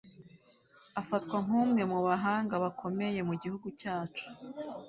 Afatwa 1.01 1.37
nkumwe 1.45 1.81
mu 1.91 1.99
bahanga 2.07 2.53
bakomeye 2.63 3.19
mu 3.27 3.33
gihugu 3.41 3.67
cyacu 3.79 4.25